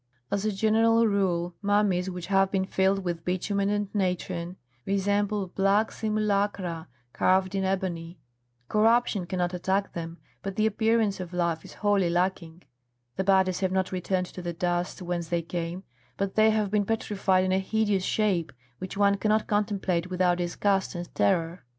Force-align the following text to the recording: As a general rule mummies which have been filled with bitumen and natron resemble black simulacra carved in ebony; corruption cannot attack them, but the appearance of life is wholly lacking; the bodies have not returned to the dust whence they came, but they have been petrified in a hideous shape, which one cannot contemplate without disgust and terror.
As 0.31 0.45
a 0.45 0.51
general 0.51 1.05
rule 1.05 1.53
mummies 1.61 2.09
which 2.09 2.25
have 2.25 2.49
been 2.49 2.65
filled 2.65 3.03
with 3.03 3.23
bitumen 3.23 3.69
and 3.69 3.93
natron 3.93 4.57
resemble 4.83 5.49
black 5.49 5.91
simulacra 5.91 6.87
carved 7.13 7.53
in 7.53 7.63
ebony; 7.63 8.17
corruption 8.67 9.27
cannot 9.27 9.53
attack 9.53 9.93
them, 9.93 10.17
but 10.41 10.55
the 10.55 10.65
appearance 10.65 11.19
of 11.19 11.33
life 11.33 11.63
is 11.63 11.75
wholly 11.85 12.09
lacking; 12.09 12.63
the 13.15 13.23
bodies 13.23 13.59
have 13.59 13.71
not 13.71 13.91
returned 13.91 14.25
to 14.25 14.41
the 14.41 14.53
dust 14.53 15.03
whence 15.03 15.27
they 15.27 15.43
came, 15.43 15.83
but 16.17 16.33
they 16.33 16.49
have 16.49 16.71
been 16.71 16.83
petrified 16.83 17.43
in 17.43 17.51
a 17.51 17.59
hideous 17.59 18.03
shape, 18.03 18.51
which 18.79 18.97
one 18.97 19.17
cannot 19.17 19.45
contemplate 19.45 20.09
without 20.09 20.39
disgust 20.39 20.95
and 20.95 21.13
terror. 21.13 21.63